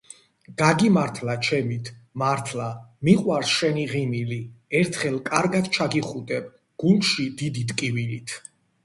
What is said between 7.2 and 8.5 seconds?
დიდი ტკივილით.